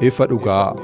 [0.00, 0.74] Ifa dhugaa.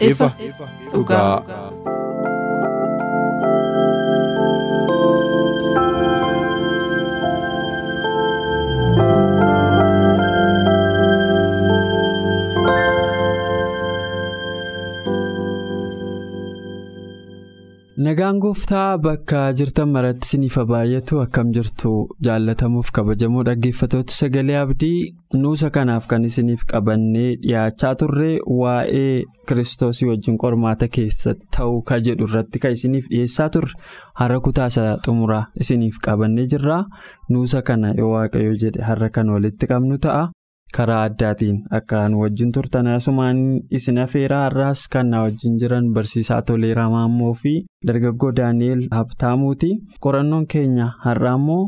[0.00, 0.28] ifa
[0.92, 1.42] dhugaa.
[18.12, 21.92] Nagaan gooftaa bakka jirtan maratti isiniif baay'atu akkam jirtu
[22.26, 24.98] jaallatamuuf kabajamoo dhaggeeffatoota sagalee abdii
[25.44, 32.28] nuusa kanaaf kan isiniif qabannee dhiyaachaa turre waa'ee kiristoosii wajjin qormaata keessa ta'uu ka jedhu
[32.28, 33.80] irratti kan isiniif dhiyeessaa turre
[34.20, 36.78] har'a kutaasa xumuraa isiniif qabannee jirra
[37.30, 40.28] nuusa kana yoo waaqayyo jedhe har'a kan walitti qabnu ta'a.
[40.76, 43.38] Karaa addaatiin akkaan wajjin turtan asumaan
[43.78, 47.54] isin afeeraa har'aas kan na wajjin jiran barsiisaa toleeraa maammoo fi
[47.86, 49.70] dargaggoo daani'el habtaamuuti
[50.06, 51.62] qorannoon keenya har'aa immoo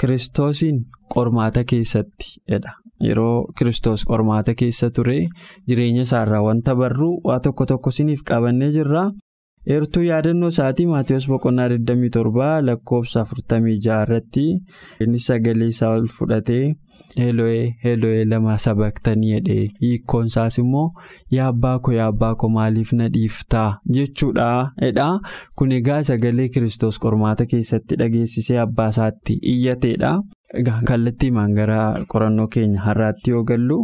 [0.00, 0.78] kiristoosiin
[1.14, 2.72] qormaata keessatti jedha
[3.08, 5.18] yeroo kiristoos qormaata keessa ture
[5.68, 9.04] jireenya isaarraa wanta barruu waa tokko tokko isiniif qabannee jirra.
[9.74, 14.44] eertuu yaadannoo isaatii maatiyoos boqonnaa 27 lakkoofsa 46 irratti
[15.04, 16.64] inni sagalee isaa ol fudhatee.
[17.18, 20.86] Heelo'ee heelo'ee lama sabaktanii jedhee hiikkoon isaas immoo
[21.34, 24.48] yaa abbaa koo yaa abbaa koo maaliif na dhiiftaa jechuudha
[24.82, 25.06] jedha
[25.60, 30.10] kun egaa sagalee kiristoos qormaata keessatti dhageessisee abbaa isaatti iyyateedha
[30.90, 31.30] kallattii
[31.60, 31.80] gara
[32.12, 33.78] qorannoo keenya har'aatti yoo gallu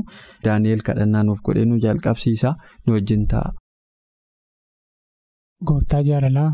[0.44, 2.54] daani'el kadhannaa nuuf godhee nu jalqabsiisa
[2.86, 3.52] nu wajjin ta'a.
[5.66, 6.50] Gooftaa jaalalaa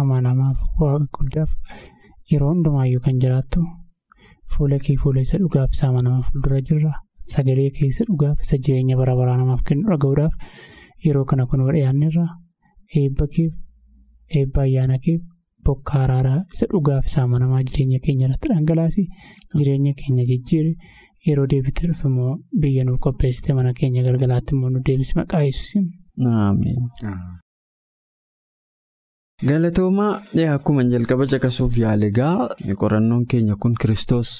[0.00, 1.50] amanamaaf waaqa guddaaf
[2.32, 3.60] yeroo hundumaayyuu kan jiraattu.
[4.52, 6.92] Fuula kee fuula isa dhugaaf isa amanamaa fuuldura jirra.
[7.32, 10.34] Sagalee keessa dhugaaf isa jireenya bara baraa namaaf kennu dhaga'uudhaaf
[11.06, 12.26] yeroo kana kun dhiyaanneerra
[13.00, 13.52] eebba keef
[14.38, 15.20] eebba ayyaana keef
[15.66, 19.04] bokkaa araaraa isa dhugaaf isa amanamaa jireenya keenya irratti dhangalaasi
[19.58, 20.72] jireenya keenya jijjiire
[21.28, 22.32] yeroo deebitee dhufu immoo
[22.62, 25.84] biyya nuuf qopheessite mana keenya galgalaatti immoo nu deebisi maqaa yesuusin.
[29.46, 30.22] Galatoomaa
[30.52, 32.48] akkuma jalqaba caqasuuf yaale egaa
[32.80, 34.30] qorannoon keenya kun kiristoos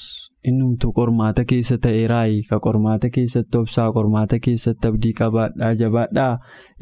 [0.50, 6.32] innumtuu qormaata keessa ta'eeraayi ka qormaata keessatti obsaa qormaata keessatti abdii qabaadhaa jabaadhaa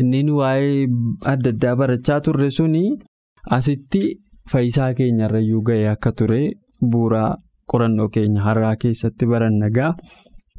[0.00, 0.87] inni waa'ee
[1.32, 2.84] adda addaa barachaa turre suni
[3.59, 4.03] asitti
[4.53, 6.41] faayisaa keenyarrayyuu ga'e akka ture
[6.91, 7.31] bu'uuraa
[7.72, 9.93] qorannoo keenya har'aa keessatti baranna egaa.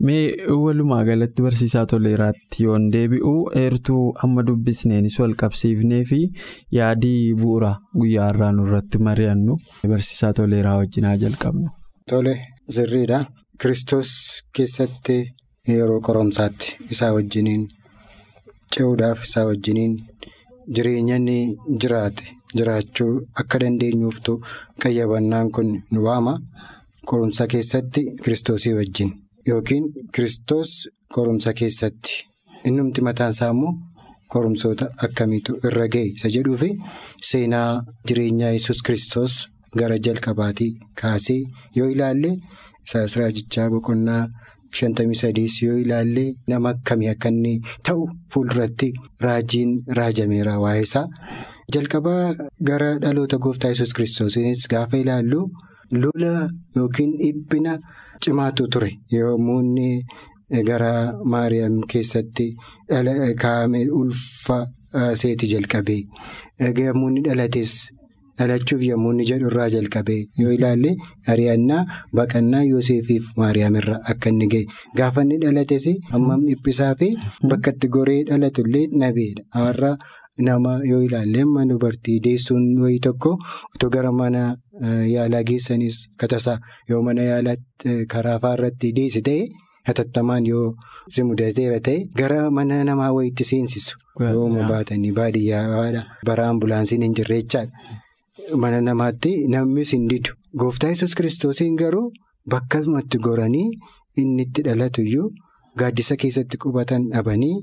[0.06, 0.24] Mee
[0.64, 6.20] walumaa galatti barsiisaa toleeraatti yoon deebi'u eertuu amma dubbisneenis wal qabsiifnee fi
[6.78, 9.58] yaadii bu'uura guyyaa har'aa nurratti mari'annu
[9.94, 11.70] barsiisaa toleeraa wajjin haa jalqabnu.
[12.10, 12.36] Tole
[12.78, 13.20] sirriidha.
[13.62, 14.10] Kiristoos
[14.56, 15.18] keessatti
[15.76, 17.64] yeroo qoromsaatti isaa wajjiniin
[18.76, 19.96] ce'uudhaaf isaa wajjiniin
[20.76, 21.38] jireenya inni
[21.82, 22.24] jiraate
[22.58, 24.36] jiraachuu akka dandeenyuuftu
[24.84, 26.34] qayyabannaan kun nu waama.
[27.10, 29.12] Qoromsa keessatti kiristoosii wajjin.
[29.48, 29.86] Yookiin
[30.16, 30.72] Kiristoos
[31.16, 32.14] qorumsa keessatti.
[32.68, 33.74] Innumti mataan isaa immoo
[34.34, 36.70] qorumsoota akkamiitu irra ga'e isa jedhuu fi
[37.30, 37.70] seenaa
[38.08, 39.36] jireenyaa yesus Kiristoos
[39.80, 40.72] gara jalqabaatii
[41.02, 41.40] kaasee
[41.78, 42.32] yoo ilaalle
[42.88, 44.24] isaas raajichaa boqonnaa
[44.80, 47.54] shantamii sadiis yoo ilaalle nama akkamii akka inni
[47.90, 48.90] ta'u fuulduratti
[49.26, 50.58] raajiin raajameera.
[50.64, 51.06] Waa'ee isaa
[51.74, 52.34] jalqabaa
[52.72, 55.42] gara dhaloota gooftaa yesus Kiristoosiinis gaafa ilaallu
[55.92, 57.80] lola yookiin dhiphina.
[58.24, 60.04] Cimaatu ture yommuu inni
[60.66, 62.56] gara Maariyaam keessatti
[63.42, 64.58] kaa'ame ulfa
[65.22, 66.02] seeti jalqabee
[66.86, 67.74] yommuu inni dhalates
[68.40, 70.92] dhalachuuf yommuu inni jedhu irraa jalqabee yoo ilaalle
[71.34, 71.82] ari'annaa
[72.20, 74.64] baqannaa Yoosefiif Maariyaam irraa akka inni ga'e
[75.02, 77.10] gaafa inni dhalates hammam dhiphisaa fi
[77.50, 79.44] bakka itti goree dhalatullee nabeedha.
[79.60, 79.92] Har'a
[80.48, 83.32] nama yoo ilaalle amma dubartii deessuun wayii tokko
[83.76, 84.42] otoo gara mana
[85.14, 86.58] yaalaa geessanis katasaa
[86.90, 87.56] yoo mana yaalaa
[88.14, 89.48] karaa faarratti deessi ta'e
[89.90, 90.66] hatattamaan yoo
[91.16, 93.98] si mudateera ta'e gara mana namaa wayiitti seensisu.
[94.20, 97.72] Yoo baatanii baadiyyaa bara ambulaansiin hin jirre jechaadha.
[98.56, 102.06] Mana namaatti namnis hin didu Gooftaa yesus kiristoosiin garuu
[102.54, 103.66] bakkasumatti goranii
[104.22, 105.26] inni itti dhalatuyyuu
[105.82, 107.58] gaaddisa keessatti qubatan dhabanii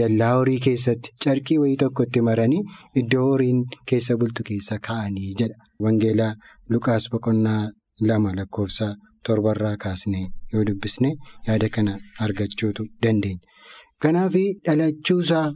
[0.00, 2.62] dallaa horii keessatti carqii wayii tokko itti maranii
[3.02, 5.56] iddoo horiin keessa bultu keessa kaa'anii jedha.
[5.84, 6.32] Wangeelaa
[6.70, 7.62] Lukaas boqonnaa
[8.08, 8.88] lama lakkoofsa
[9.26, 11.14] torbarraa kaasnee yoo dubbisne
[11.48, 13.42] yaada kana argachuutu dandeenya.
[14.02, 14.34] Kanaaf
[14.66, 15.46] dhalachuusaa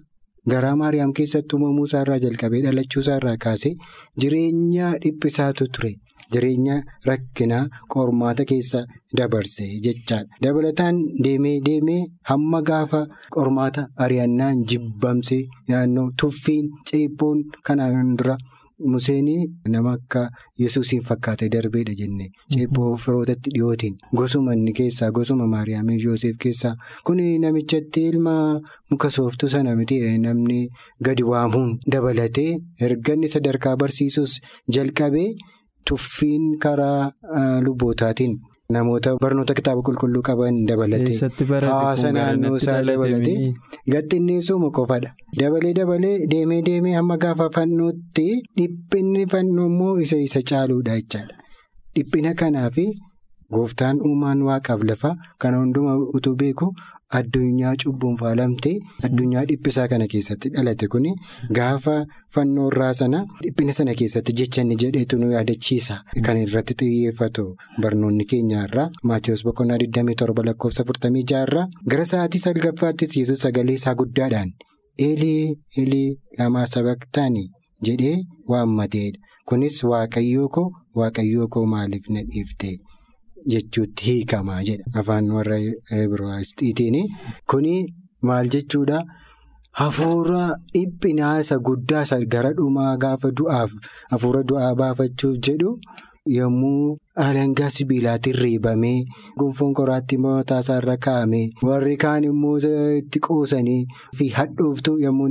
[0.50, 3.74] garaa Maariyaam keessatti uumamuu isaarraa jalqabee dhalachuusaa irraa kaasee
[4.24, 5.92] jireenya dhiphisaatu ture.
[6.32, 6.76] Jireenya
[7.08, 8.80] rakkinaa qormaata keessa
[9.18, 10.28] dabarse jechaadha.
[10.44, 12.00] Dabalataan deemee deemee
[12.30, 13.00] hamma gaafa
[13.36, 18.36] qormaata ari'annaan jibbamsee naannoo tuffiin ceebboon kanaan dura
[18.78, 20.28] Museenii nama akka
[20.58, 22.28] Yesuusiin fakkaate darbeedha jenne.
[22.54, 23.96] Ceebboo firootatti dhiyootiin.
[24.16, 26.74] Gosuma inni keessaa gosuma Maariyaamii Yoosef keessaa.
[27.04, 28.60] Kun namichatti ilma
[28.90, 30.00] muka sooftuu sana miti.
[30.18, 30.68] Namni
[31.04, 35.28] gadi waamuun dabalatee erganni sadarkaa barsiisuus jalqabee.
[35.88, 37.10] Tuffiin karaa
[37.64, 38.38] lubbootaatiin
[38.70, 41.18] namoota barnoota kitaaba qulqulluu qaban dabalatee
[41.68, 43.54] hawaasa naannoo isaa dabalatee
[43.92, 45.10] gaxxinneessuma qofadha.
[45.40, 48.26] Dabalee dabalee deemee deemee hamma gaafa fannootti
[48.56, 51.34] dhiphinni fannoo immoo isa isa caaluudha jechaadha.
[51.96, 52.78] Dhiphina kanaaf
[53.56, 55.10] gooftaan uumaan waaqaaf lafa
[55.44, 56.66] kana hundumaa utuu beeku
[57.18, 58.74] addunyaa cubbuun faalamtee
[59.08, 61.12] addunyaa dhiphisaa kana keessatti dhalate kuni
[61.58, 61.96] gaafa
[62.36, 65.96] fannoo irraa sana dhiphina sana keessatti jecha inni jedheetu nu yaadachiisa.
[66.26, 67.44] Kan irratti xiyyeeffatu
[67.82, 73.94] barnoonni keenya irraa Maatiyus boqonnaa 27 lakkoofsa 46 irraa gara sa'aatii salgaffaattis yesus sagalee isaa
[74.02, 74.50] guddaadhaan
[75.08, 76.08] eelii eelii
[76.38, 77.46] lamaa sabaqtaanii
[77.88, 78.16] jedhee
[78.54, 79.18] waammateedha.
[79.48, 80.66] Kunis waaqayyoo koo
[81.00, 82.70] waaqayyoo koo maaliif na dhiifte?
[83.54, 84.84] Jechuutti hiikamaa jedha.
[85.00, 85.58] Afaan warra
[86.04, 87.08] Ibraayistiitiin
[87.50, 87.74] kuni
[88.22, 89.02] maal jechuudha?
[89.80, 93.70] Hafuura dhiphinaa isa guddaa isa gara dhumaa gaafa du'aaf
[94.10, 95.70] hafuura du'aa baafachuuf jedhu
[96.36, 99.04] yommuu alangaa sibiilaatiin reebamee
[99.38, 102.56] gonfoon qoraattii mataa isaarra kaa'amee warri kaan immoo
[102.98, 103.80] itti qoosanii
[104.18, 105.28] fi hadhooftuu yommuu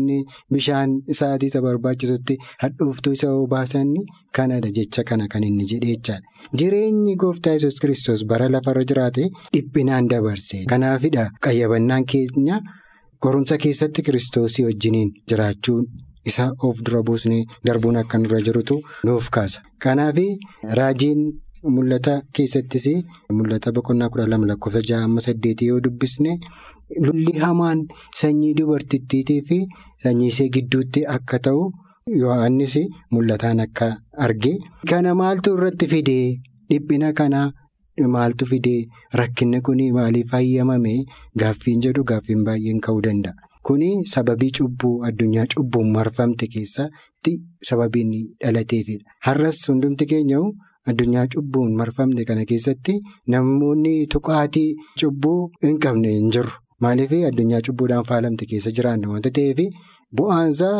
[0.53, 3.93] bishaan isaatii isa barbaachisutti hadhooftuu isa obaasan
[4.39, 6.21] kanadha jecha kana kan inni jedhee jechaadha.
[6.57, 12.61] Jireenyi gooftaa yesus kiristoos bara lafarra jiraate dhiphinaan dabarse kanaafidha qayyabannaan keenya
[13.23, 15.85] qorumsa keessatti kiristoosii wajjiniin jiraachuun.
[16.29, 19.61] Isa of dura buusnee darbuun akka nurra jirutu nuuf kaasa.
[19.83, 20.17] Kanaaf
[20.79, 21.21] raajiin
[21.75, 22.85] mul'ata keessattis
[23.37, 26.31] mul'ata boqonnaa kudha lama lakkoofsa ja'a amma saddeetii yoo dubbisne
[27.05, 27.85] lolli hamaan
[28.21, 29.57] sanyii dubartittiitii fi
[30.03, 31.71] sanyii ishee gidduutti akka ta'u
[32.21, 32.75] Yohaannis
[33.13, 33.87] mul'ataan akka
[34.17, 34.53] arge.
[34.89, 36.25] Kana maaltu irratti fidee
[36.69, 37.51] dhiphina kanaa
[38.15, 38.79] maaltu fidee
[39.19, 40.93] rakkinni kun maaliif hayyamame
[41.41, 43.33] gaaffiin jedhu gaaffiin baay'een ka'uu danda'a.
[43.67, 47.33] Kuni sababii cubbuu addunyaa cubbuun marfamte keessatti
[47.69, 48.11] sababiin
[48.43, 49.03] dhalateefidha.
[49.25, 50.39] Har'as hundumti keenya
[50.89, 52.95] addunyaa cubbuun marfamte kana keessatti
[53.27, 54.69] namoonni tuqaatii
[54.99, 56.49] cubbuu hin qabne hin jiru.
[56.81, 59.59] Maaliif addunyaa cubbuudhaan faalamte keessa jiraanna waanta ta'eef
[60.17, 60.77] bu'aansaa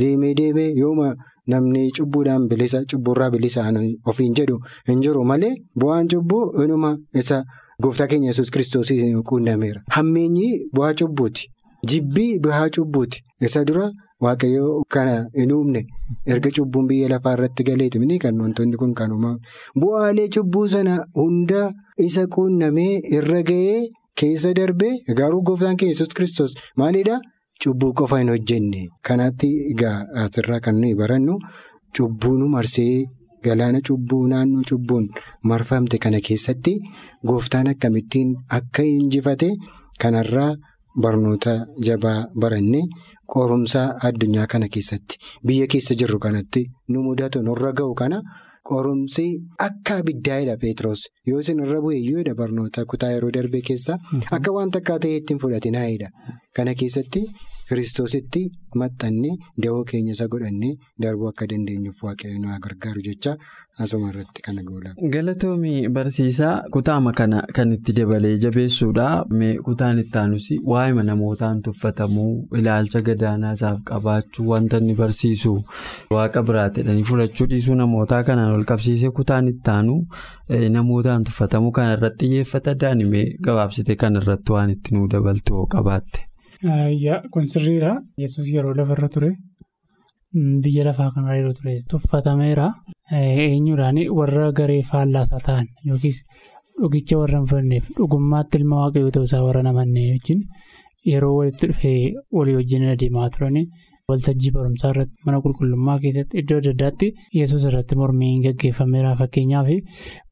[0.00, 1.14] deemee deemee yooma
[1.52, 3.78] namni cubbuudhaan bilisa cubburraa bilisaan
[4.12, 4.58] ofiin jedhu
[4.90, 5.52] hin jiru malee
[5.84, 6.90] bu'aan cubbuu inuma
[7.22, 7.38] isa
[7.82, 8.90] gooftaa keenya yesus kiristoos
[9.30, 9.80] quunnameera.
[9.96, 11.46] Hammeenyi bu'aa cubbuuti.
[11.86, 13.20] Jibbii bu'aa cubbuuti.
[13.40, 13.86] Isa dura
[14.20, 15.80] waaqayyoo kana hin uumne
[16.26, 19.38] erga cubbuun biyya lafaa irratti galeetimni kan wantoonni kun kan uumamu.
[19.80, 21.62] Bu'aalee cubbuu sana hunda
[22.06, 23.88] isa quunnamee irra ga'ee
[24.22, 27.20] keessa darbee garuu gooftaan keenya yesus kiristoos maalidhaa?
[27.64, 28.82] Cubbuu qofa hin hojjenne.
[29.02, 31.38] Kanatti egaa asirraa kan nuyi barannu
[31.96, 33.04] cubbuun marsee
[33.44, 35.08] galaana cubbuu naannoo cubbuun
[35.52, 36.76] marfamte kana keessatti
[37.26, 39.54] gooftaan akkamittiin akka injifate
[39.98, 40.52] kanarraa.
[40.98, 41.52] Barnoota
[41.86, 42.80] jabaa baranne
[43.34, 48.18] qorumsa addunyaa kana keessatti biyya keessa jirru kanatti nu mudatu nurra ga'u kana
[48.70, 49.24] qorumsi
[49.66, 53.96] akka abiddaa'edha Peteroos yoo isin irra bu'eeyyoodha barnoota kutaa yeroo darbe keessa
[54.38, 56.08] akka wanta akka ta'eetti hin fudhatinaa'edha.
[56.56, 57.22] Kana keessatti
[57.70, 58.42] kiristoositti
[58.80, 60.72] maxxannee da'oo keenya isa godhannee
[61.02, 63.32] darbuu akka dandeenyuuf waaqayyoon nu gargaaru jecha
[63.84, 64.94] asuma irratti kana goolaa.
[65.14, 69.08] Galatoomii barsiisaa kutaama kana kan itti dabalee jabeessuudha.
[69.66, 75.54] Kutaan itti aanus waa'ima namootaan tuffatamuu ilaalcha gadaanaa isaaf qabaachuu wanta inni barsiisu
[76.16, 79.98] waaqa biraatidhanii fudhachuu dhiisuu namootaa kanaan wal qabsiisee kutaan itti aanu
[80.78, 86.26] namootaan tuffatamuu kana irratti xiyyeeffata daa'imee gabaabsite kana irratti waan itti nuu dabaltu qabaatte.
[87.32, 87.92] Kun sirriidha.
[88.18, 89.30] Yesuus yeroo lafarra ture
[90.62, 92.66] biyya lafaa kanarra yeroo ture tuffatameera.
[93.12, 96.18] Eenyuudhaan warra garee faallaasaa ta'an yookiis
[96.80, 100.44] dhugicha warra hin fanneef dhugummaatti ilma waaqayyoo ta'uusaa warra namanneen wajjin
[101.12, 103.56] yeroo walitti dhufee walii wajjin adeemaa turan
[104.12, 107.08] waltajjii barumsaa irratti mana qulqullummaa keessatti iddoo adda addaatti
[107.40, 109.68] yesus irratti mormiin gaggeeffameera fakkeenyaaf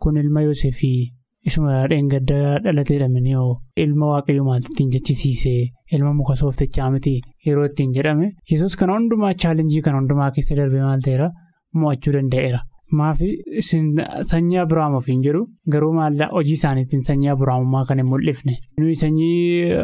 [0.05, 0.99] kun ilma yoosefii
[1.49, 3.51] isuma dheengaddaa dhalateedha miniyoo
[3.85, 5.61] ilma waaqayyoo maaltiin jechisiisee
[5.97, 7.15] ilma muka sooftichaa miti
[7.47, 11.29] yeroo ittiin jedhame yesus kana hundumaa chaalenjii kana hundumaa keessa darbee maal ta'eera
[11.81, 12.61] mo'achuu danda'eera.
[12.91, 13.29] Maafi
[14.31, 15.43] sanyii Abiraam ofiin jedhu
[15.73, 18.55] garuu maallaa hojii isaaniitiin sanyii Abiraamummaa kan hin mul'ifne.
[19.03, 19.75] Sanyii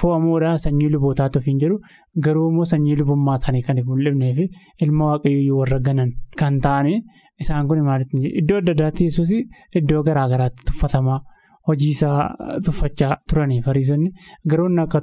[0.00, 1.78] fo'amuudhaa sanyii lubootaatti ofiin jedhu
[2.26, 4.48] garuu immoo sanyii lubummaa isaanii kan hin mul'ifnee fi
[4.86, 7.02] ilma waaqayyoo warra ganan kan ta'anii
[7.44, 9.32] isaan kun maalitti iddoo adda addaatti yesuus
[9.82, 11.20] iddoo garaa garaatti tuffatamaa
[11.68, 12.18] hojii isaa
[12.66, 14.10] tuffachaa turanii fariisonni
[14.50, 15.00] garuu inni akka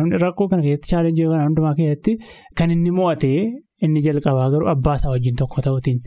[0.00, 2.18] namni rakkoo kana keessatti chaalenjii hundumaa keessatti
[2.60, 3.32] kan inni mo'ate
[3.84, 6.00] inni jalqabaa garuu abbaa isaa wajjin tokko ta'uutiin.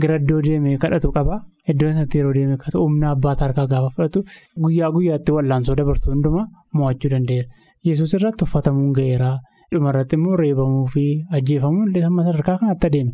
[0.00, 1.34] Gara iddoo deemee kadhatu qaba.
[1.70, 4.24] Iddoo sanatti yeroo deemee kadhatu humna abbaa harkaa gaafa fudhatu
[4.64, 6.46] guyyaa guyyaatti wallaansoo dabarsu hundumaa
[6.78, 7.48] mo'achuu danda'eera.
[7.88, 9.30] Yesuus irratti tuffatamuun ga'eera.
[9.72, 11.04] Dhumarratti immoo reebamuu fi
[11.36, 13.12] ajjeefamuun illee sadarkaa kanatti adeeme.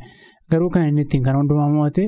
[0.51, 2.05] Garuu kan inni ittiin kana hundumaa mo'ate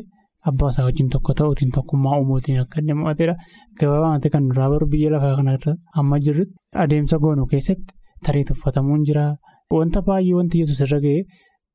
[0.48, 3.34] abbaa isaa wajjin tokko ta'uutiin tokkummaa uumuutiin akka inni mo'ateera.
[3.80, 6.54] Gabaabumatti kan duraa baru biyya lafaa kanarra amma jirrutti
[6.84, 9.24] adeemsa goonuu keessatti tarii tuffatamuun jira.
[9.70, 11.20] Wanta baay'ee wanti Yesuus irra ga'e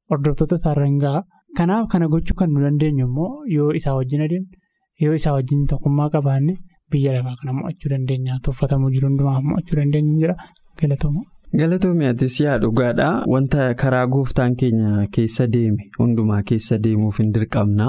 [0.09, 1.24] hordoftoota isaarra hin ga'a.
[1.57, 4.57] Kanaaf kana gochuu kan nu dandeenyu immoo yoo isaa wajjin adeemne
[5.03, 6.57] yoo isaa wajjin tokkummaa qabaanne
[6.91, 8.39] biyya lafaa kana mo'achuu dandeenya.
[8.47, 10.35] Tuffatamuu jiru hundumaaf mo'achuu dandeenyu jira.
[10.81, 11.21] Galatooma.
[11.59, 13.07] Galatoomiyaatis yaa dhugaadha.
[13.33, 17.88] Wanta karaa gooftaan keenya keessa deeme hundumaa keessa deemuuf hin dirqamna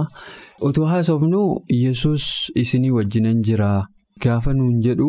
[0.68, 1.40] utuu haasofnu
[1.82, 2.28] yesus
[2.62, 3.70] isinii wajjinan jira.
[4.23, 5.08] Gaafa nuun jedhu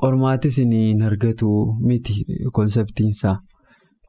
[0.00, 1.48] qormaati isinii hin argatu
[1.88, 2.14] miti
[2.58, 3.36] konseptiinsaa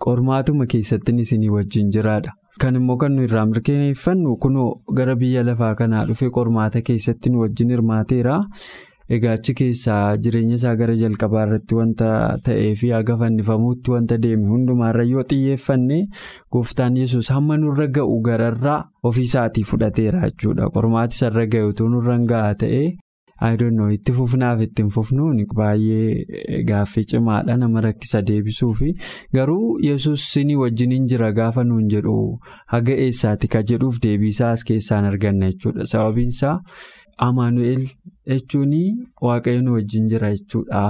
[0.06, 2.32] qormaatuma keessatti isinii wajjin jiraadha.
[2.60, 7.42] Kan immoo kan nu irraa mirkaneeffannu kunoo gara biyya lafaa kanaa dhufe qormaata keessatti nu
[7.44, 8.40] wajjin hirmaateera.
[9.16, 12.10] Egaa achi keessaa jireenya isaa gara jalqabaa irratti wanta
[12.46, 15.98] ta'ee fi haga fannifamuutti wanta deeme hundumaarra yoo xiyyeeffanne
[16.54, 20.70] gooftaan yesus hamma nurra ga'u gararraa ofiisaatii fudhateera jechuudha.
[20.76, 22.86] Qormaati isarra ga'e utuu nurra gahaa ta'ee
[23.48, 27.58] ayidoonnoo itti fufnaaf ittiin fufnuun baay'ee gaaffii cimaadha.
[27.58, 28.94] Nama rakkisa deebisuufi
[29.36, 32.16] garuu yesus sinii wajjiniin jira gaafa nuun jedhu
[32.76, 35.86] haga eessaati ka jedhuuf deebiisaa as keessaan arganna jechuudha.
[35.86, 36.56] Sababiinsaa
[37.28, 37.86] amaanu'eel
[38.28, 38.74] jechuun
[39.22, 40.84] waaqayyo nu wajjin jira jechuudha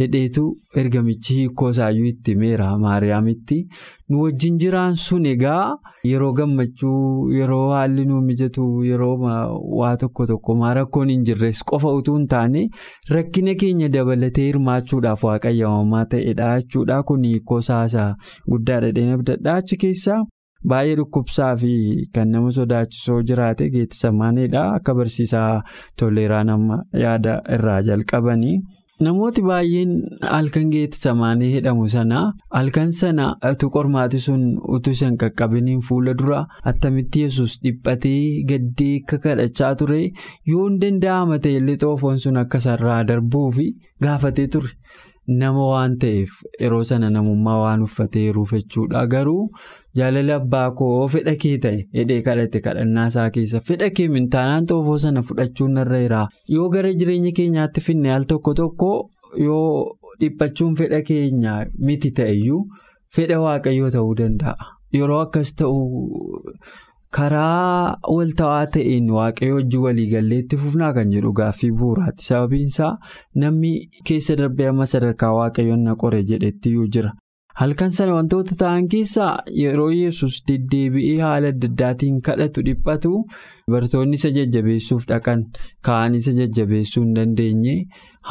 [0.00, 0.44] hedheetu
[0.82, 3.58] ergamichi hiikoo isaayyuu itti himeera maariyaamitti
[4.08, 5.64] nu wajjin jiraan sun egaa
[6.10, 9.14] yeroo gammachuu yeroo haalli nu mijatu yeroo
[9.80, 12.66] waa tokko tokko maa rakkoon hin jirres qofa utuu hin taane
[13.16, 18.08] rakkina keenya dabalatee hirmaachuudhaaf waaqayyamamaa ta'edha jechuudha kun hiikoo isaa
[18.50, 20.22] guddaadha dheena achi keessaa.
[20.70, 21.72] Baay'ee dhukkubsaa fi
[22.14, 25.50] kan nama sodaachisoo jiraate geettisamaaneedha akka barsiisaa
[26.00, 28.54] toleeraa nama yaada irraa jalqabanii.
[29.02, 32.20] Namooti baay'een halkan geettisamaanii jedhamu sana
[32.56, 34.44] halkan sana utuu qormaati sun
[34.76, 36.38] utuu isaan qaqqabiniin fuula dura
[36.72, 39.98] attamitti yesus dhiphatee gaddee akka kadhachaa ture
[40.52, 43.66] yoo hin danda'ama ta'ellee xoofoon sun akka sarraa darbuu fi
[44.06, 44.70] gaafatee ture.
[45.26, 49.48] Nama waan ta'eef yeroo sana namummaa waan uffateeruuf jechuudha garuu
[50.00, 54.98] jaalala abbaa koo fedha kee ta'e hidhee kadhate kadhannaa isaa keessa fedha kee mintaanaan xoofoo
[55.06, 56.20] sana fudhachuun narra jira
[56.56, 58.90] yoo gara jireenya keenyaatti finne al tokko tokko
[59.46, 61.56] yoo dhiphachuun fedha keenya
[61.90, 62.62] miti ta'eyyuu
[63.16, 65.78] fedha waaqayyoo ta'uu danda'a yeroo akkas ta'u.
[67.16, 72.92] Karaa walta'aa ta'een waaqayyo hojii waliigalleetti fufnaa kan jedhu gaaffii bu'uuraati sababiinsaa
[73.42, 73.72] namni
[74.10, 77.12] keessa darbee amma sadarkaa waaqayyoon na qore jedhettiyyuu jira
[77.60, 79.32] halkan sana wantoota ta'an keessaa
[79.62, 83.12] yeroo yesus deddeebi'ee haala adda addaatiin kadhatu dhiphatu
[83.74, 85.44] bartoonni isa jajjabeessuuf dhaqan
[85.88, 87.76] ka'anii isa jajjabeessuu hin dandeenye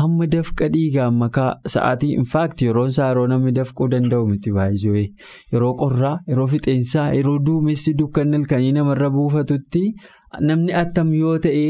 [0.01, 5.05] hamma dafqa dhiigaan makaa sa'aatii infaakti yeroon isaa yeroo namni dafquu danda'u miti baay'ee
[5.55, 9.85] yeroo qorraa yeroo fixeensaa yeroo duumessi dukkanni halkanii namarra buufatutti
[10.49, 11.67] namni attam yoo ta'e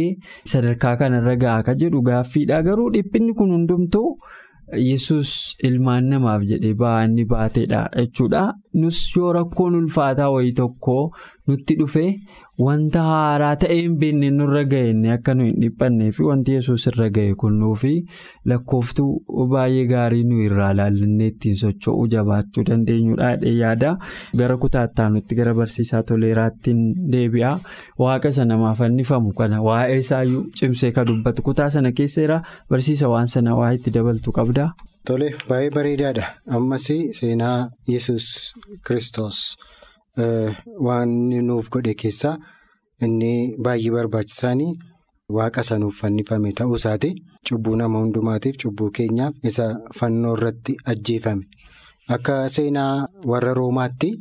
[0.53, 4.09] sadarkaa kanarra ga'a ka jedhu gaaffiidha garuu dhiphinni kun hundumtuu.
[4.71, 8.43] Yesus ilmaan namaaf jedhee ba'aa inni baateedha jechuudha.
[8.73, 10.95] Nus yoo rakkoon ulfaataa wayii tokko
[11.47, 12.05] nutti dhufe
[12.59, 17.07] wanta haaraa ta'ee hin beekne nurra ga'e akka nu hin dhiphannee fi wanti yesus irra
[17.15, 17.93] ga'e kun nuufi
[18.51, 23.31] lakkooftuu baay'ee gaarii nu irraa laallannee ittiin socho'uu jabaachuu dandeenyudha
[23.61, 23.95] yaada.
[24.37, 26.81] Gara kutaattaa nutti gara barsiisaa toleeraattiin
[27.11, 27.57] deebi'a.
[27.99, 33.27] Waaqa sana namaaf fannifamu kana waa'ee isaayyuu cimsee ka dubbatu kutaa sana keesseera barsiisa waan
[33.27, 34.71] sana waa itti dabaltu qabda.
[35.07, 36.25] Tole baay'ee bareedaadha.
[36.57, 36.85] Ammas
[37.19, 38.53] seenaa yesus
[38.87, 39.39] kristos
[40.87, 41.09] waan
[41.49, 42.35] nuuf godhe keessaa
[43.05, 43.31] inni
[43.65, 44.73] baay'ee barbaachisaanii
[45.37, 47.09] waaqa sanuuf fannifame ta'uu isaati
[47.49, 49.65] cubbuu nama hundumaatiif cubbuu keenyaaf isa
[49.99, 51.43] fannoo irratti ajjeefame
[52.15, 52.93] akka seenaa
[53.31, 54.11] warra roomaatti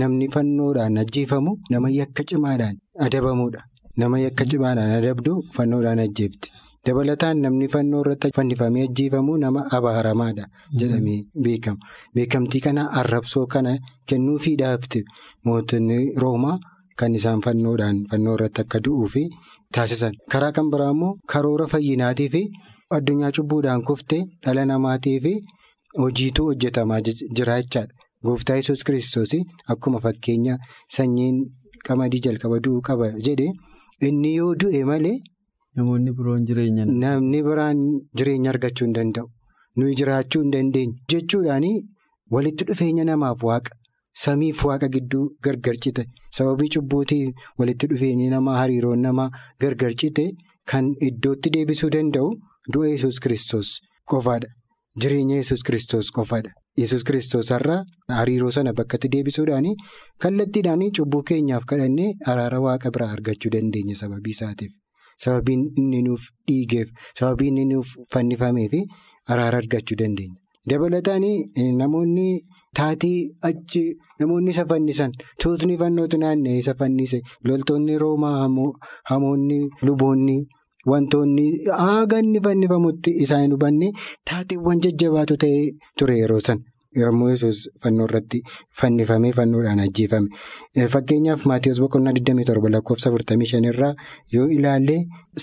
[0.00, 2.76] namni fannoodhaan ajjeefamu nama yakka cimaadhaan
[3.06, 3.60] adabamudha.
[4.00, 6.48] Nama yakka cimaadhaan adabdu fannoodhaan ajjeefti.
[6.86, 10.44] Dabalataan namni fannoo irratti fannifamee ajjeefamu nama abaaramaadha
[10.80, 11.78] jedhamee beekama.
[12.14, 13.72] Beekamtii kana arrabsoo kana
[14.08, 15.02] kennuufiidhaafti
[15.44, 16.56] mootonni roomaa
[17.02, 19.22] kan isaan fannoodhaan fannoo irratti akka du'uu fi
[19.74, 20.14] taasisan.
[20.32, 22.42] Karaa kan biraa immoo karoora fayyinaatii fi
[22.98, 25.32] addunyaa cubbuudhaan kuftee dhala namaatii fi
[26.02, 27.92] hojiitu hojjetamaa jira jechaadha.
[28.26, 29.34] Gooftaa yesus kiristoos
[29.74, 30.56] akkuma fakkeenya
[30.96, 31.36] sanyiin
[31.88, 33.50] qamadii jalqaba du'uu qaba jedhe
[34.08, 35.18] inni yoo du'e malee.
[35.78, 36.84] Namoonni biroon jireenya.
[37.04, 37.80] Namni biraan
[38.20, 39.28] jireenya argachuu hin danda'u.
[39.80, 40.94] Nuyi jiraachuu hin dandeenyu.
[41.12, 41.66] Jechuudhaan
[42.36, 43.76] walitti dhufeenya namaaf waaqa
[44.24, 46.04] samiif waaqa gidduu gargar cite
[46.38, 47.32] sababii cubbuutii
[47.62, 49.28] walitti dhufeenyi namaa hariiroon namaa
[49.64, 50.24] gargar cite
[50.72, 52.32] kan iddootti deebisuu danda'u
[52.72, 53.70] du'a yesus kiristoos
[54.12, 54.48] qofaadha.
[55.00, 56.50] Jireenya yesus kiristoos qofaadha.
[56.82, 57.76] Yesus kiristoos har'a
[58.18, 59.70] hariiroo sana bakkatti deebisuudhaan
[60.24, 64.72] kallattiidhaan cubbuu keenyaaf kadhannee araara waaqa biraa argachuu dandeenya sababii isaatiif.
[65.24, 66.88] Sababiin inni nuuf dhiigeef
[67.20, 68.74] sababiin inni nuuf fannifameef
[69.28, 70.36] araara argachuu dandeenya.
[70.70, 71.24] Dabalataan
[71.80, 72.26] namoonni
[72.78, 73.82] taatii achi
[74.20, 78.36] namoonni isa fannisan tuutni fannootu naanna'ee isa fannise loltoonni roomaa
[79.10, 79.58] hamoonni
[79.88, 80.36] luboonni
[80.92, 81.44] wantoonni
[81.84, 83.88] haga inni fannifamutti isaan hubanne
[84.30, 85.64] taateewwan jajjabaatu ta'ee
[85.98, 86.62] ture yeroo sana.
[86.96, 88.40] Yommuu yesus fannoo irratti
[88.80, 90.28] fannifamee fannoodhaan ajjeefame.
[90.94, 93.92] Fakkeenyaaf Maatiyus boqonnaa 27 lakkoofsa 45 irraa
[94.32, 94.96] yoo ilaalle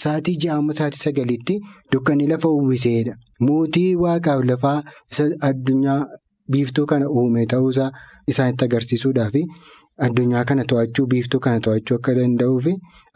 [0.03, 1.59] sa'aatii ja'amma sa'aatii sagaliitti
[1.93, 3.13] dukkanni lafa uwwiseedha.
[3.39, 5.99] Mootii waaqaaf lafaa isa addunyaa
[6.51, 7.91] biiftuu kana uume ta'uusaa
[8.33, 9.35] isaanitti agarsiisuudhaaf
[10.09, 12.65] addunyaa kana to'achuu biiftuu kana to'achuu akka danda'uuf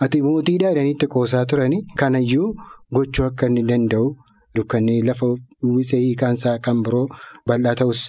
[0.05, 2.49] ati mootiidha jedhaniitti qoosaa turani kanayyuu
[2.95, 4.07] gochuu akka inni danda'u.
[4.55, 5.25] Dukkanni lafa
[5.67, 7.07] uwwisee hiikaansaa kan biroo
[7.47, 8.01] bal'aa ta'us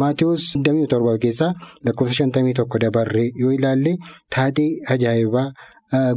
[0.00, 1.52] Maatiyus 27 keessaa
[1.84, 3.92] lakkoofsa 51 dabarree yoo ilaalle
[4.36, 5.48] taatee ajaa'ibaa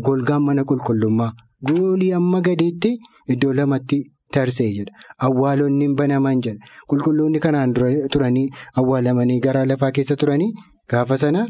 [0.08, 1.32] golgaan mana qulqullummaa
[1.70, 2.92] goolii amma gadiitti
[3.36, 4.00] iddoo lamatti
[4.38, 4.94] tarsee jedha.
[5.28, 6.66] Awwaalonni banaman jedha.
[6.90, 7.74] Qulqulloonni kanaan
[8.14, 8.48] turanii
[8.80, 10.52] awwaalamanii gara lafaa keessa turanii
[10.92, 11.46] gaafa sana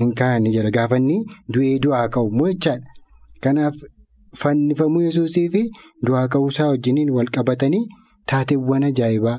[0.00, 0.70] hin kaa'anii jedha.
[0.76, 1.18] Gaafa inni
[1.54, 2.86] du'ee du'aa ka'u mo'ichaadha.
[3.44, 3.74] Kanaaf.
[4.42, 5.62] Fannifamuu yesuusii fi
[6.06, 7.84] du'aa ka'uusaa wajjiniin wal qabatanii
[8.32, 9.38] taateewwan ajaa'ibaa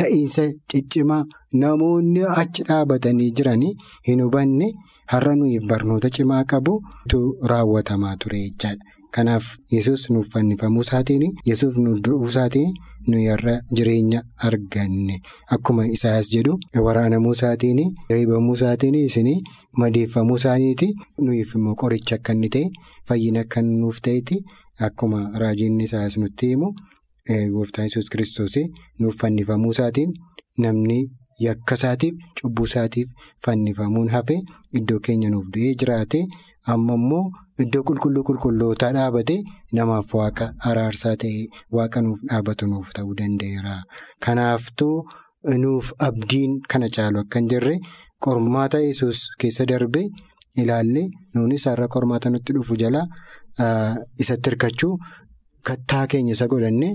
[0.00, 1.22] ta'iinsa ciccimaa
[1.62, 3.72] namoonni achi dhaabatanii jiranii
[4.08, 4.68] hin hubanne
[5.14, 7.20] har'a nuyi barnoota cimaa qabutu
[7.52, 8.91] raawwatamaa ture jechaadha.
[9.14, 12.70] Kanaaf yesus nuuf fannifamuu isaatiin yesus nuuf du'uu isaatiin
[13.08, 15.16] nuyi har'a jireenya arganne.
[15.56, 16.54] Akkuma isaas jedhu
[16.86, 19.28] waraanamuu isaatiin reebamuu isaatiin isin
[19.82, 20.88] madeeffamuu isaaniiti.
[21.20, 22.66] Nuyiif immoo qoricha akka inni ta'e
[23.08, 24.38] fayyina akka nuuf ta'etti
[24.88, 26.72] akkuma raajiin isaas nutti himu
[27.54, 28.54] gooftaan yesus kiristoos
[29.00, 30.10] nuuf fannifamuu isaatiin
[30.58, 30.98] namni
[31.44, 33.08] yakka isaatiif cubbuu isaatiif
[33.46, 34.36] fannifamuun hafe
[34.80, 36.20] iddoo keenya nuuf du'ee jiraate
[36.74, 37.24] amma immoo.
[37.62, 39.34] Iddoo qulqulluu qulqullootaa dhaabate
[39.78, 41.42] namaaf waaqa araarsaa ta'e
[41.76, 43.74] waaqa nuuf dhaabatu nuuf ta'uu danda'eera.
[44.24, 44.96] Kanaaftuu
[45.64, 47.74] nuuf abdiin kana caalu akka hin jirre
[48.24, 50.02] qormaata yesus keessa darbe
[50.62, 51.02] ilaalle
[51.34, 53.02] nuunis har'a qormaata nutti dhufu jala
[54.22, 54.92] isatti hirkachuu
[55.68, 56.90] kattaa keenya isa godhanne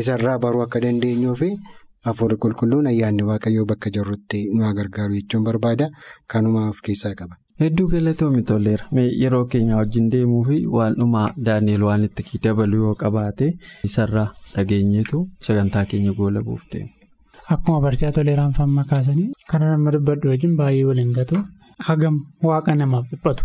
[0.00, 1.50] isarraa baruu akka dandeenyuu fi
[2.06, 5.86] hafuura qulqulluun ayyaanni waaqayyoo bakka jirrutti nu gargaaru jechuun barbaada
[6.32, 7.34] kanuma of keessaa qaba.
[7.62, 8.84] Hedduu galatoomii toleera.
[9.22, 13.46] Yeroo keenya wajjin deemuu fi waan dhumaa Daani'eel waan itti dabaluu yoo qabaate
[13.88, 16.78] isarraa dhageenyeetu sagantaa keenya goola buufte.
[17.54, 21.42] Akkuma barsiisaa toleeraan famma kaasanii kana nama dubbadhu wajjin baay'ee waliin gatu
[21.88, 22.16] hagam
[22.48, 23.44] waaqa namaaf dhiphatu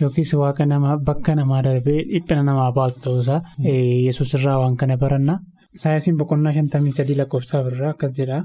[0.00, 3.40] yookiis waaqa namaa bakka namaa darbee dhiphina namaa baatu ta'uusaa
[4.06, 5.34] yesus irraa waan kana baranna.
[5.82, 8.38] Saayinsiin boqonnaa shantamii sadii lakkoofsa irraa akkas jedha.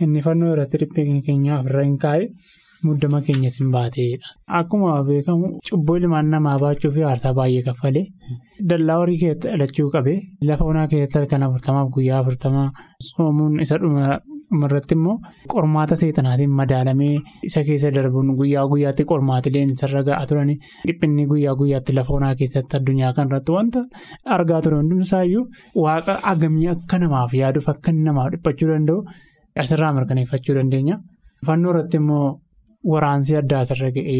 [0.00, 2.28] Inni fannoo irratti dhiphina keenya ofirra hin kaa'e.
[2.84, 4.28] Muddama keenya sin baateedha.
[4.58, 8.04] Akkuma beekamu cubbuu ilmaan namaa baachuu fi aarsaa baay'ee kaffalee
[8.70, 10.18] dallaa horii keessatti dhalachuu qabee
[10.50, 12.68] lafa onaa keessatti halkan afurtamaaf guyyaa afurtamaa
[13.08, 13.78] soomuun isa
[14.50, 15.14] dhumarratti immoo
[15.52, 17.16] qormaata seexanaatiin madaalamee
[17.48, 20.56] isa keessa darbuun guyyaa guyyaatti qormaatileen isarra ga'aa turanii
[20.88, 23.84] dhiphinni guyyaa guyyaatti lafa onaa keessatti addunyaa kanarratti wanta
[24.38, 25.44] argaa ture hundumsaayyuu
[25.84, 28.98] waaqa agamii akka namaaf yaaduuf akka namaaf dhiphachuu danda'u
[29.64, 30.96] asirraa mirkaneeffachuu dandeenya.
[31.46, 32.26] Fannoo irratti immoo.
[32.92, 34.18] Waraansi adda asirra ga'ee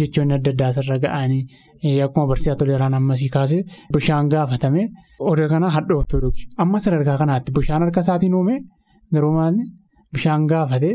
[0.00, 3.58] jechoonni adda addaa asirra ga'anii akkuma barsiisaa toleeraan ammasii kaase
[3.96, 4.82] bishaan gaafatame
[5.30, 8.54] oduu kana hadhooftuu dhuge amma sadarkaa kanaatti bishaan harka isaatiin uume
[9.14, 9.64] garuu maalni
[10.14, 10.90] bishaan gaafate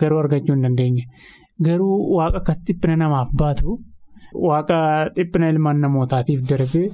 [0.00, 1.04] garuu argachuu hin dandeenye
[1.66, 3.76] garuu waaqa akkas dhiphina namaaf baatu
[4.48, 4.78] waaqa
[5.16, 6.88] dhiphina ilmaan namootaatiif darbee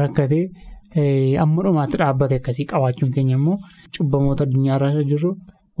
[0.00, 0.44] rakkatee
[1.44, 3.56] amma dhumaatti dhaabbate akkasii qabaachuun keenya immoo
[3.96, 5.30] cubbamoota addunyaarra jirru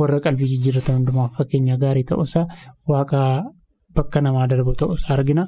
[0.00, 2.44] warra qalbii jijjiiratan hundumaaf fakkeenya gaarii ta'uusaa
[2.92, 3.20] waaqa
[3.96, 5.44] bakka namaa darbu ta'uusaa argina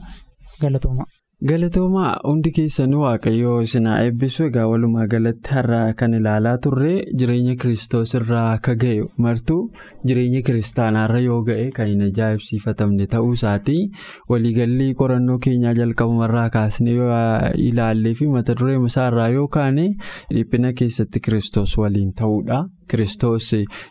[0.63, 1.05] galatooma.
[1.47, 8.15] Galatoomaa hundi keessanuu waaqayyoo isinaa eebbisu egaa walumaa galatti har'a kan ilaalaa turre jireenya kiristoos
[8.19, 9.59] irraa akka ga'e martuu
[10.11, 13.79] jireenya kiristaanaarra yoo ga'e kan hin ajaa'ibsiifatamne ta'uu isaatii
[14.35, 16.97] waliigalli qorannoo keenyaa jalqabumarraa kaasnee
[17.69, 19.87] ilaallee fi mata duree isaarraa yoo kaane
[20.35, 22.61] dhiphina keessatti kiristoos waliin ta'uudha.
[22.93, 23.49] Kiristoos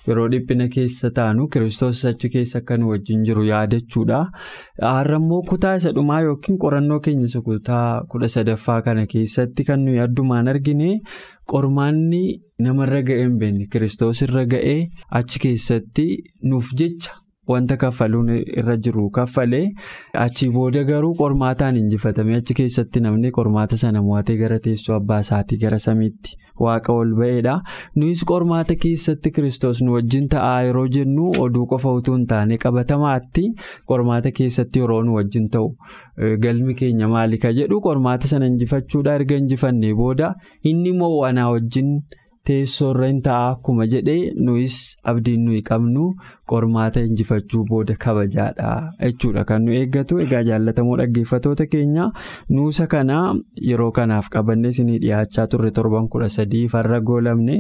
[0.08, 4.20] yeroo dhiphina keessa taanu kiristoos achi keessa akka nu wajjin jiru yaadachuudha.
[4.82, 9.86] Har'a immoo kutaa isa dhumaa yookiin qorannoo keenya isa kutaa kudha sadaffaa kana keessatti kan
[9.86, 10.90] nuyi addumaan argine
[11.54, 12.24] qormaanni
[12.66, 14.80] namarra ga'ee hin beekne kiristoos irra ga'ee
[15.22, 16.08] achi keessatti
[16.52, 17.14] nuuf jecha.
[17.48, 19.62] Wanta kaffaluun irra jiru kaffalee
[20.24, 25.60] achi booda garuu qormaataan injifatame achi keessatti namni qormaata sana mo'atee gara teessoo abbaa isaatii
[25.62, 27.56] gara samiitti waaqa ol ba'eedha.
[27.96, 33.48] Nuyis qormaata keessatti kiristoos nu wajjin ta'aa yeroo jennu oduu qofa utuu hin taane qabatamaatti
[33.94, 35.74] qormaata keessatti yeroo nu wajjin ta'u
[36.46, 40.34] galmi keenya maali ka jedhu qormaata sana injifachuudha erga injifannee booda
[40.64, 42.00] inni immoo anaa wajjin.
[42.48, 44.76] Teessoo irra hin ta'a akkuma jedhee nuyis
[45.12, 46.04] abdiin nuyi qabnu
[46.52, 48.70] qormaata injifachuu booda kabajaadha
[49.02, 52.06] jechuudha kan nu eeggatu egaa jaallatamoo dhaggeeffatoota keenya
[52.58, 53.18] nuusa kana
[53.70, 57.58] yeroo kanaaf qabannee isinii dhiyaachaa turre torban kudha sadii farra goolamne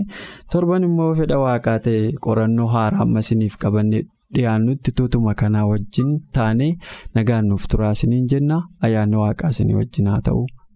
[0.55, 4.01] torban immoo fedha waaqaa ta'e qorannoo haaraa amma isiniif qabannee
[4.37, 6.69] dhiyaannutti tutuma kanaa wajjin taane
[7.19, 10.45] nagaan nuuf turaa isiniin jenna ayyaanni waaqaa isinii wajjin haa ta'u.